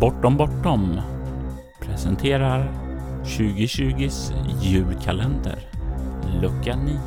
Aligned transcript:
Bortom 0.00 0.36
Bortom 0.36 1.00
presenterar 1.80 2.72
2020s 3.24 4.32
julkalender, 4.60 5.58
lucka 6.42 6.76
9. 6.76 6.98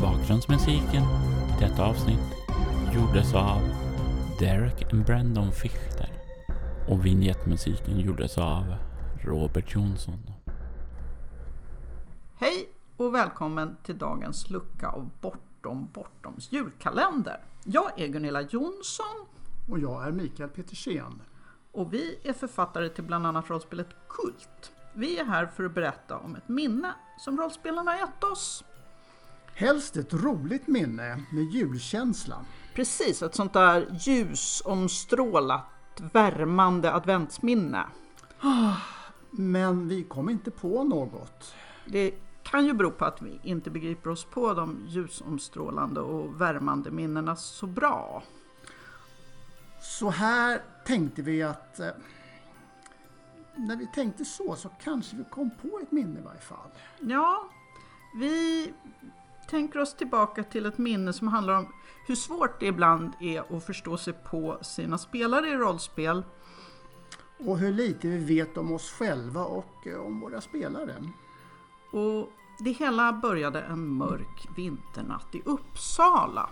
Bakgrundsmusiken 0.00 1.02
i 1.02 1.60
detta 1.60 1.84
avsnitt 1.84 2.18
gjordes 2.94 3.34
av 3.34 3.60
Derek 4.38 4.92
and 4.92 5.04
Brandon 5.04 5.52
Fichter 5.52 6.08
och 6.88 7.06
vignettmusiken 7.06 8.00
gjordes 8.00 8.38
av 8.38 8.74
Robert 9.24 9.74
Jonsson. 9.74 10.31
Och 13.02 13.14
välkommen 13.14 13.76
till 13.82 13.98
dagens 13.98 14.50
lucka 14.50 14.88
av 14.88 15.10
Bortom 15.20 15.88
Bortoms 15.92 16.52
julkalender. 16.52 17.40
Jag 17.64 18.00
är 18.00 18.08
Gunilla 18.08 18.40
Jonsson 18.40 19.26
Och 19.70 19.78
jag 19.78 20.06
är 20.06 20.12
Mikael 20.12 20.48
Petersen. 20.48 21.22
och 21.72 21.94
vi 21.94 22.18
är 22.22 22.32
författare 22.32 22.88
till 22.88 23.04
bland 23.04 23.26
annat 23.26 23.50
rollspelet 23.50 23.88
Kult. 24.08 24.72
Vi 24.92 25.18
är 25.18 25.24
här 25.24 25.46
för 25.46 25.64
att 25.64 25.74
berätta 25.74 26.18
om 26.18 26.36
ett 26.36 26.48
minne 26.48 26.94
som 27.18 27.38
rollspelarna 27.38 27.96
gett 27.96 28.24
oss. 28.24 28.64
Helst 29.54 29.96
ett 29.96 30.14
roligt 30.14 30.66
minne 30.66 31.22
med 31.32 31.44
julkänsla. 31.44 32.44
Precis, 32.74 33.22
ett 33.22 33.34
sånt 33.34 33.52
där 33.52 33.98
ljusomstrålat 34.00 36.00
värmande 36.12 36.92
adventsminne. 36.92 37.86
Men 39.30 39.88
vi 39.88 40.04
kom 40.04 40.30
inte 40.30 40.50
på 40.50 40.84
något. 40.84 41.54
Det 41.86 42.14
kan 42.52 42.66
ju 42.66 42.72
bero 42.72 42.90
på 42.90 43.04
att 43.04 43.22
vi 43.22 43.40
inte 43.42 43.70
begriper 43.70 44.10
oss 44.10 44.24
på 44.24 44.54
de 44.54 44.84
ljusomstrålande 44.86 46.00
och 46.00 46.40
värmande 46.40 46.90
minnena 46.90 47.36
så 47.36 47.66
bra. 47.66 48.22
Så 49.80 50.10
här 50.10 50.62
tänkte 50.86 51.22
vi 51.22 51.42
att 51.42 51.80
eh, 51.80 51.88
när 53.56 53.76
vi 53.76 53.86
tänkte 53.86 54.24
så 54.24 54.56
så 54.56 54.68
kanske 54.68 55.16
vi 55.16 55.24
kom 55.30 55.50
på 55.50 55.80
ett 55.82 55.92
minne 55.92 56.20
i 56.20 56.22
varje 56.22 56.40
fall. 56.40 56.70
Ja, 57.00 57.48
vi 58.18 58.72
tänker 59.48 59.80
oss 59.80 59.94
tillbaka 59.94 60.44
till 60.44 60.66
ett 60.66 60.78
minne 60.78 61.12
som 61.12 61.28
handlar 61.28 61.58
om 61.58 61.66
hur 62.06 62.14
svårt 62.14 62.60
det 62.60 62.66
ibland 62.66 63.12
är 63.20 63.56
att 63.56 63.66
förstå 63.66 63.96
sig 63.96 64.12
på 64.12 64.58
sina 64.62 64.98
spelare 64.98 65.48
i 65.48 65.56
rollspel. 65.56 66.24
Och 67.46 67.58
hur 67.58 67.72
lite 67.72 68.08
vi 68.08 68.18
vet 68.18 68.56
om 68.56 68.72
oss 68.72 68.90
själva 68.90 69.44
och 69.44 69.86
eh, 69.86 70.00
om 70.00 70.20
våra 70.20 70.40
spelare. 70.40 70.94
Och 71.92 72.28
det 72.64 72.72
hela 72.72 73.12
började 73.12 73.60
en 73.60 73.88
mörk 73.88 74.48
vinternatt 74.56 75.34
i 75.34 75.42
Uppsala. 75.44 76.50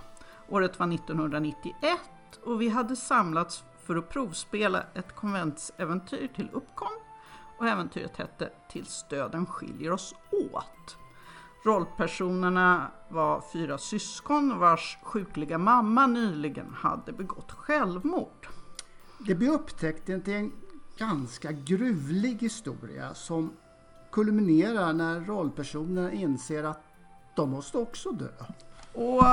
Året 0.48 0.78
var 0.78 0.94
1991 0.94 2.00
och 2.44 2.60
vi 2.60 2.68
hade 2.68 2.96
samlats 2.96 3.64
för 3.86 3.96
att 3.96 4.08
provspela 4.08 4.82
ett 4.94 5.16
konventsäventyr 5.16 6.28
till 6.36 6.48
Uppkom 6.52 6.92
och 7.58 7.66
äventyret 7.66 8.16
hette 8.16 8.52
Tills 8.70 9.04
döden 9.10 9.46
skiljer 9.46 9.92
oss 9.92 10.14
åt. 10.52 10.96
Rollpersonerna 11.64 12.90
var 13.08 13.42
fyra 13.52 13.78
syskon 13.78 14.58
vars 14.58 14.98
sjukliga 15.02 15.58
mamma 15.58 16.06
nyligen 16.06 16.74
hade 16.74 17.12
begått 17.12 17.52
självmord. 17.52 18.48
Det 19.18 19.34
blir 19.34 19.50
upptäckt 19.50 20.06
till 20.06 20.34
en 20.34 20.52
ganska 20.98 21.52
gruvlig 21.52 22.38
historia 22.40 23.14
som 23.14 23.52
kulminerar 24.12 24.92
när 24.92 25.20
rollpersonerna 25.20 26.12
inser 26.12 26.64
att 26.64 26.82
de 27.34 27.50
måste 27.50 27.78
också 27.78 28.12
dö. 28.12 28.28
Och 28.92 29.24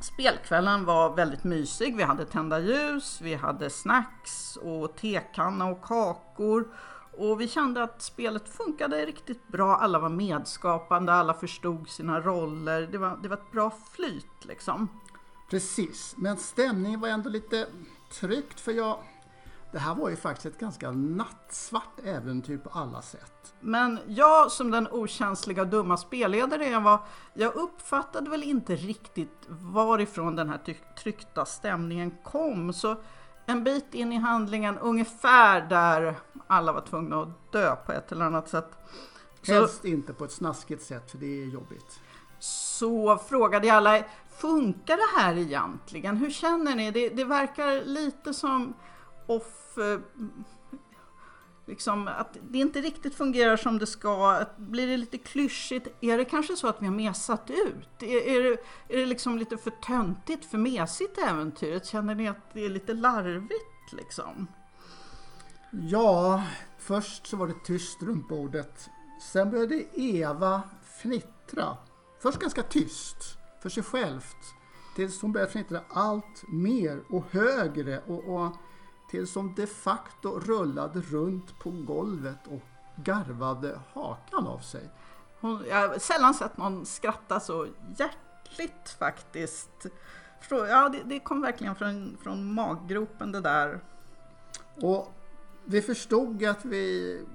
spelkvällen 0.00 0.84
var 0.84 1.16
väldigt 1.16 1.44
mysig. 1.44 1.96
Vi 1.96 2.02
hade 2.02 2.24
tända 2.24 2.60
ljus, 2.60 3.20
vi 3.20 3.34
hade 3.34 3.70
snacks 3.70 4.56
och 4.56 4.96
tekanna 4.96 5.66
och 5.66 5.82
kakor. 5.82 6.68
Och 7.18 7.40
vi 7.40 7.48
kände 7.48 7.82
att 7.82 8.02
spelet 8.02 8.48
funkade 8.48 9.06
riktigt 9.06 9.48
bra. 9.48 9.76
Alla 9.76 9.98
var 9.98 10.08
medskapande, 10.08 11.12
alla 11.12 11.34
förstod 11.34 11.88
sina 11.88 12.20
roller. 12.20 12.88
Det 12.92 12.98
var, 12.98 13.18
det 13.22 13.28
var 13.28 13.36
ett 13.36 13.52
bra 13.52 13.72
flyt 13.92 14.44
liksom. 14.44 14.88
Precis, 15.50 16.14
men 16.18 16.36
stämningen 16.36 17.00
var 17.00 17.08
ändå 17.08 17.30
lite 17.30 17.66
tryckt 18.20 18.60
för 18.60 18.72
jag... 18.72 18.98
Det 19.72 19.78
här 19.78 19.94
var 19.94 20.08
ju 20.10 20.16
faktiskt 20.16 20.46
ett 20.46 20.60
ganska 20.60 20.90
nattsvart 20.90 22.00
äventyr 22.04 22.58
på 22.58 22.70
alla 22.70 23.02
sätt. 23.02 23.54
Men 23.60 23.98
jag 24.06 24.52
som 24.52 24.70
den 24.70 24.88
okänsliga 24.90 25.62
och 25.62 25.68
dumma 25.68 25.96
spelledare 25.96 26.66
jag 26.68 26.80
var, 26.80 27.00
jag 27.34 27.54
uppfattade 27.54 28.30
väl 28.30 28.42
inte 28.42 28.76
riktigt 28.76 29.46
varifrån 29.48 30.36
den 30.36 30.48
här 30.48 30.60
tryckta 30.98 31.44
stämningen 31.44 32.14
kom. 32.24 32.72
Så 32.72 32.96
en 33.46 33.64
bit 33.64 33.94
in 33.94 34.12
i 34.12 34.16
handlingen, 34.16 34.78
ungefär 34.78 35.60
där 35.60 36.14
alla 36.46 36.72
var 36.72 36.80
tvungna 36.80 37.22
att 37.22 37.52
dö 37.52 37.76
på 37.76 37.92
ett 37.92 38.12
eller 38.12 38.24
annat 38.24 38.48
sätt. 38.48 38.70
Så, 39.42 39.52
Helst 39.52 39.84
inte 39.84 40.12
på 40.12 40.24
ett 40.24 40.32
snaskigt 40.32 40.82
sätt 40.82 41.10
för 41.10 41.18
det 41.18 41.42
är 41.42 41.46
jobbigt. 41.46 42.00
så 42.38 43.18
frågade 43.28 43.66
jag 43.66 43.76
alla, 43.76 44.04
funkar 44.36 44.96
det 44.96 45.20
här 45.20 45.36
egentligen? 45.36 46.16
Hur 46.16 46.30
känner 46.30 46.76
ni? 46.76 46.90
Det, 46.90 47.08
det 47.08 47.24
verkar 47.24 47.84
lite 47.84 48.34
som 48.34 48.74
off... 49.36 49.78
Eh, 49.78 50.00
liksom 51.66 52.08
att 52.08 52.36
det 52.50 52.58
inte 52.58 52.80
riktigt 52.80 53.14
fungerar 53.14 53.56
som 53.56 53.78
det 53.78 53.86
ska. 53.86 54.44
Blir 54.56 54.86
det 54.86 54.96
lite 54.96 55.18
klyschigt? 55.18 55.88
Är 56.00 56.18
det 56.18 56.24
kanske 56.24 56.56
så 56.56 56.68
att 56.68 56.82
vi 56.82 56.86
har 56.86 56.94
mesat 56.94 57.50
ut? 57.50 58.02
Är, 58.02 58.28
är, 58.28 58.42
det, 58.42 58.56
är 58.94 58.98
det 58.98 59.06
liksom 59.06 59.38
lite 59.38 59.56
för 59.56 59.70
töntigt, 59.70 60.44
för 60.44 60.58
mesigt 60.58 61.18
äventyret? 61.18 61.86
Känner 61.86 62.14
ni 62.14 62.28
att 62.28 62.52
det 62.52 62.64
är 62.64 62.68
lite 62.68 62.94
larvigt 62.94 63.92
liksom? 63.92 64.46
Ja, 65.70 66.42
först 66.78 67.26
så 67.26 67.36
var 67.36 67.46
det 67.46 67.64
tyst 67.64 68.02
runt 68.02 68.28
bordet. 68.28 68.90
Sen 69.32 69.50
började 69.50 69.84
Eva 69.92 70.62
fnittra. 71.02 71.76
Först 72.22 72.38
ganska 72.38 72.62
tyst, 72.62 73.38
för 73.62 73.68
sig 73.68 73.82
självt. 73.82 74.54
Tills 74.96 75.22
hon 75.22 75.32
började 75.32 75.52
fnittra 75.52 75.80
allt 75.88 76.44
mer 76.48 77.02
och 77.08 77.24
högre 77.30 77.98
och, 77.98 78.24
och 78.24 78.52
tills 79.12 79.34
hon 79.34 79.54
de 79.54 79.66
facto 79.66 80.40
rullade 80.40 81.00
runt 81.00 81.58
på 81.58 81.70
golvet 81.70 82.46
och 82.46 82.62
garvade 83.04 83.80
hakan 83.94 84.46
av 84.46 84.58
sig. 84.58 84.90
Hon, 85.40 85.64
jag 85.68 85.88
har 85.88 85.98
sällan 85.98 86.34
sett 86.34 86.56
någon 86.56 86.86
skratta 86.86 87.40
så 87.40 87.66
hjärtligt 87.96 88.96
faktiskt. 88.98 89.86
Ja, 90.50 90.88
det, 90.88 91.02
det 91.04 91.20
kom 91.20 91.40
verkligen 91.40 91.74
från, 91.74 92.16
från 92.22 92.54
maggropen 92.54 93.32
det 93.32 93.40
där. 93.40 93.80
Och 94.82 95.12
vi 95.64 95.82
förstod 95.82 96.44
att 96.44 96.64
vi 96.64 97.26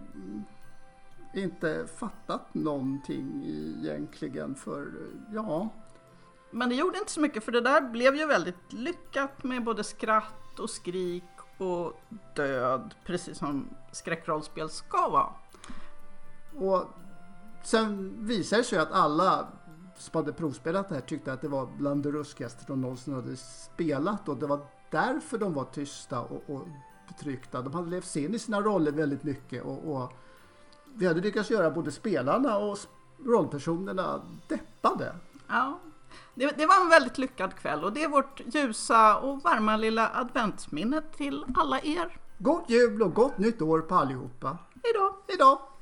inte 1.33 1.87
fattat 1.99 2.53
någonting 2.53 3.43
egentligen 3.45 4.55
för, 4.55 4.91
ja, 5.33 5.69
Men 6.51 6.69
det 6.69 6.75
gjorde 6.75 6.97
inte 6.97 7.11
så 7.11 7.21
mycket 7.21 7.43
för 7.43 7.51
det 7.51 7.61
där 7.61 7.81
blev 7.81 8.15
ju 8.15 8.25
väldigt 8.25 8.73
lyckat 8.73 9.43
med 9.43 9.63
både 9.63 9.83
skratt 9.83 10.59
och 10.59 10.69
skrik 10.69 11.36
och 11.57 11.93
död, 12.35 12.95
precis 13.05 13.37
som 13.37 13.69
skräckrollspel 13.91 14.69
ska 14.69 15.09
vara. 15.09 15.29
Och 16.55 16.85
sen 17.63 18.15
visade 18.19 18.61
det 18.61 18.65
sig 18.65 18.79
att 18.79 18.91
alla 18.91 19.47
som 19.97 20.17
hade 20.19 20.33
provspelat 20.33 20.89
det 20.89 20.95
här 20.95 21.01
tyckte 21.01 21.33
att 21.33 21.41
det 21.41 21.47
var 21.47 21.67
bland 21.77 22.03
det 22.03 22.11
ruskigaste 22.11 22.63
de 22.67 22.81
någonsin 22.81 23.13
hade 23.13 23.37
spelat 23.37 24.29
och 24.29 24.37
det 24.37 24.47
var 24.47 24.59
därför 24.91 25.37
de 25.37 25.53
var 25.53 25.63
tysta 25.63 26.19
och, 26.21 26.43
och 26.47 26.67
betryckta. 27.07 27.61
De 27.61 27.73
hade 27.73 27.89
levt 27.89 28.05
sig 28.05 28.25
in 28.25 28.35
i 28.35 28.39
sina 28.39 28.61
roller 28.61 28.91
väldigt 28.91 29.23
mycket 29.23 29.63
och, 29.63 29.95
och 29.95 30.13
vi 30.93 31.07
hade 31.07 31.21
lyckats 31.21 31.49
göra 31.49 31.71
både 31.71 31.91
spelarna 31.91 32.57
och 32.57 32.77
rollpersonerna 33.25 34.21
deppade. 34.47 35.15
Ja, 35.47 35.79
det, 36.37 36.57
det 36.57 36.65
var 36.65 36.81
en 36.81 36.89
väldigt 36.89 37.17
lyckad 37.17 37.55
kväll 37.55 37.83
och 37.83 37.93
det 37.93 38.03
är 38.03 38.07
vårt 38.07 38.41
ljusa 38.45 39.17
och 39.17 39.43
varma 39.43 39.77
lilla 39.77 40.11
adventsminne 40.13 41.01
till 41.01 41.45
alla 41.55 41.79
er. 41.81 42.17
God 42.37 42.63
jul 42.67 43.01
och 43.01 43.13
gott 43.13 43.37
nytt 43.37 43.61
år 43.61 43.79
på 43.81 43.95
allihopa. 43.95 44.57
Hejdå! 44.83 45.15
Hejdå! 45.27 45.76